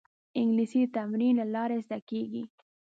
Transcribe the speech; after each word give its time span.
انګلیسي 0.39 0.81
د 0.85 0.91
تمرین 0.95 1.33
له 1.41 1.45
لارې 1.55 1.77
زده 1.85 1.99
کېږي 2.09 2.43